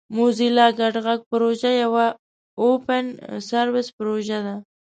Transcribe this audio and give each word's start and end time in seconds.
موزیلا 0.15 0.67
ګډ 0.79 0.93
غږ 1.05 1.19
پروژه 1.31 1.71
یوه 1.83 2.05
اوپن 2.61 3.05
سورس 3.47 3.87
پروژه 3.97 4.39
ده. 4.45 4.55